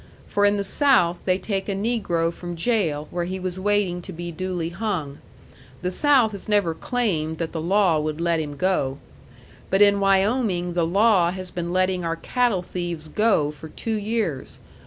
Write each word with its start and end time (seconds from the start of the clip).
For 0.25 0.45
in 0.45 0.57
the 0.57 0.63
South 0.63 1.19
they 1.25 1.37
take 1.37 1.69
a 1.69 1.75
negro 1.75 2.33
from 2.33 2.55
jail 2.55 3.07
where 3.11 3.25
he 3.25 3.39
was 3.39 3.59
waiting 3.59 4.01
to 4.01 4.11
be 4.11 4.31
duly 4.31 4.69
hung. 4.69 5.19
The 5.83 5.91
South 5.91 6.31
has 6.31 6.49
never 6.49 6.73
claimed 6.73 7.37
that 7.37 7.51
the 7.51 7.61
law 7.61 7.99
would 7.99 8.19
let 8.19 8.39
him 8.39 8.55
go. 8.55 8.97
But 9.69 9.83
in 9.83 9.99
Wyoming 9.99 10.73
the 10.73 10.87
law 10.87 11.29
has 11.29 11.51
been 11.51 11.71
letting 11.71 12.03
our 12.03 12.15
cattle 12.15 12.63
thieves 12.63 13.09
go 13.09 13.51
for 13.51 13.69
two 13.69 13.93
years. 13.93 14.57